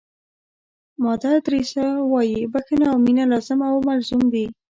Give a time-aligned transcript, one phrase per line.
[1.03, 4.45] مادر تریسیا وایي بښنه او مینه لازم او ملزوم دي.